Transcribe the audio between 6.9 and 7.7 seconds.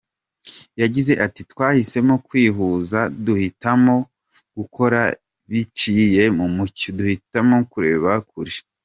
duhitamo